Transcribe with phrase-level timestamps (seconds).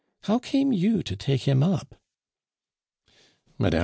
[0.23, 1.93] How came you to take him up?"
[3.59, 3.77] Mme.